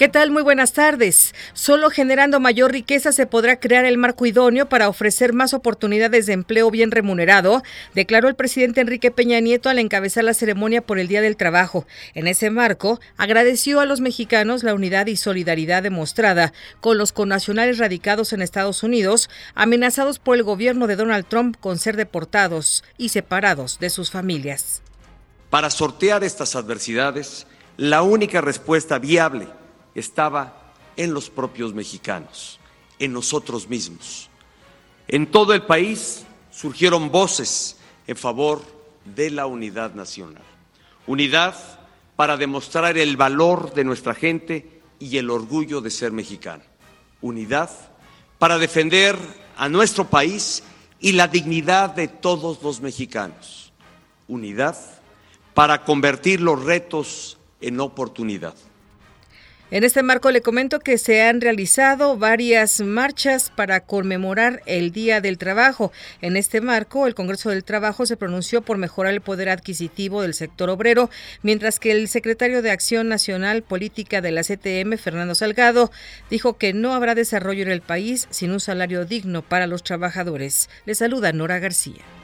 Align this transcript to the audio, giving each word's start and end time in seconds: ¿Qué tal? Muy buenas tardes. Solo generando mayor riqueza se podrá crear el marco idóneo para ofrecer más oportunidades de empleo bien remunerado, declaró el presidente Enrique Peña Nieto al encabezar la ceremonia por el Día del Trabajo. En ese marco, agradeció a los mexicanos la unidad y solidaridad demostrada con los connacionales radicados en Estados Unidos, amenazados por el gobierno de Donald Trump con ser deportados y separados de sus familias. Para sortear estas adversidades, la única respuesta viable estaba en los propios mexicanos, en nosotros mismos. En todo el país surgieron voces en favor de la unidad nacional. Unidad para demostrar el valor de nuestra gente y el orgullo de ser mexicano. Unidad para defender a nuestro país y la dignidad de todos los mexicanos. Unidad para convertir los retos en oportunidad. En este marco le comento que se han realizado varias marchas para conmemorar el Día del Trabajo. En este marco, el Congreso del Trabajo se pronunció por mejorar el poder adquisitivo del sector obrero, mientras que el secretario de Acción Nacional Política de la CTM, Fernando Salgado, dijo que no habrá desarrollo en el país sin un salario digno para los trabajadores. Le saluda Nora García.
¿Qué 0.00 0.08
tal? 0.08 0.30
Muy 0.30 0.42
buenas 0.42 0.72
tardes. 0.72 1.34
Solo 1.52 1.90
generando 1.90 2.40
mayor 2.40 2.72
riqueza 2.72 3.12
se 3.12 3.26
podrá 3.26 3.60
crear 3.60 3.84
el 3.84 3.98
marco 3.98 4.24
idóneo 4.24 4.66
para 4.66 4.88
ofrecer 4.88 5.34
más 5.34 5.52
oportunidades 5.52 6.24
de 6.24 6.32
empleo 6.32 6.70
bien 6.70 6.90
remunerado, 6.90 7.62
declaró 7.94 8.28
el 8.28 8.34
presidente 8.34 8.80
Enrique 8.80 9.10
Peña 9.10 9.40
Nieto 9.40 9.68
al 9.68 9.78
encabezar 9.78 10.24
la 10.24 10.32
ceremonia 10.32 10.80
por 10.80 10.98
el 10.98 11.06
Día 11.06 11.20
del 11.20 11.36
Trabajo. 11.36 11.84
En 12.14 12.28
ese 12.28 12.48
marco, 12.48 12.98
agradeció 13.18 13.78
a 13.78 13.84
los 13.84 14.00
mexicanos 14.00 14.62
la 14.62 14.72
unidad 14.72 15.06
y 15.06 15.18
solidaridad 15.18 15.82
demostrada 15.82 16.54
con 16.80 16.96
los 16.96 17.12
connacionales 17.12 17.76
radicados 17.76 18.32
en 18.32 18.40
Estados 18.40 18.82
Unidos, 18.82 19.28
amenazados 19.54 20.18
por 20.18 20.34
el 20.34 20.44
gobierno 20.44 20.86
de 20.86 20.96
Donald 20.96 21.26
Trump 21.28 21.58
con 21.60 21.78
ser 21.78 21.98
deportados 21.98 22.84
y 22.96 23.10
separados 23.10 23.78
de 23.80 23.90
sus 23.90 24.10
familias. 24.10 24.80
Para 25.50 25.68
sortear 25.68 26.24
estas 26.24 26.56
adversidades, 26.56 27.46
la 27.76 28.00
única 28.00 28.40
respuesta 28.40 28.98
viable 28.98 29.59
estaba 29.94 30.72
en 30.96 31.14
los 31.14 31.30
propios 31.30 31.74
mexicanos, 31.74 32.58
en 32.98 33.12
nosotros 33.12 33.68
mismos. 33.68 34.28
En 35.08 35.30
todo 35.30 35.54
el 35.54 35.62
país 35.62 36.24
surgieron 36.50 37.10
voces 37.10 37.76
en 38.06 38.16
favor 38.16 38.62
de 39.04 39.30
la 39.30 39.46
unidad 39.46 39.94
nacional. 39.94 40.42
Unidad 41.06 41.54
para 42.16 42.36
demostrar 42.36 42.98
el 42.98 43.16
valor 43.16 43.72
de 43.72 43.84
nuestra 43.84 44.14
gente 44.14 44.82
y 44.98 45.16
el 45.16 45.30
orgullo 45.30 45.80
de 45.80 45.90
ser 45.90 46.12
mexicano. 46.12 46.62
Unidad 47.22 47.70
para 48.38 48.58
defender 48.58 49.16
a 49.56 49.68
nuestro 49.68 50.06
país 50.06 50.62
y 51.00 51.12
la 51.12 51.28
dignidad 51.28 51.90
de 51.90 52.08
todos 52.08 52.62
los 52.62 52.80
mexicanos. 52.80 53.72
Unidad 54.28 54.76
para 55.54 55.84
convertir 55.84 56.40
los 56.40 56.62
retos 56.62 57.38
en 57.60 57.80
oportunidad. 57.80 58.54
En 59.72 59.84
este 59.84 60.02
marco 60.02 60.32
le 60.32 60.42
comento 60.42 60.80
que 60.80 60.98
se 60.98 61.22
han 61.22 61.40
realizado 61.40 62.16
varias 62.16 62.80
marchas 62.80 63.52
para 63.54 63.78
conmemorar 63.78 64.62
el 64.66 64.90
Día 64.90 65.20
del 65.20 65.38
Trabajo. 65.38 65.92
En 66.20 66.36
este 66.36 66.60
marco, 66.60 67.06
el 67.06 67.14
Congreso 67.14 67.50
del 67.50 67.62
Trabajo 67.62 68.04
se 68.04 68.16
pronunció 68.16 68.62
por 68.62 68.78
mejorar 68.78 69.14
el 69.14 69.20
poder 69.20 69.48
adquisitivo 69.48 70.22
del 70.22 70.34
sector 70.34 70.70
obrero, 70.70 71.08
mientras 71.42 71.78
que 71.78 71.92
el 71.92 72.08
secretario 72.08 72.62
de 72.62 72.72
Acción 72.72 73.08
Nacional 73.08 73.62
Política 73.62 74.20
de 74.20 74.32
la 74.32 74.42
CTM, 74.42 74.98
Fernando 74.98 75.36
Salgado, 75.36 75.92
dijo 76.30 76.58
que 76.58 76.72
no 76.72 76.92
habrá 76.92 77.14
desarrollo 77.14 77.62
en 77.62 77.70
el 77.70 77.80
país 77.80 78.26
sin 78.30 78.50
un 78.50 78.58
salario 78.58 79.04
digno 79.04 79.42
para 79.42 79.68
los 79.68 79.84
trabajadores. 79.84 80.68
Le 80.84 80.96
saluda 80.96 81.32
Nora 81.32 81.60
García. 81.60 82.19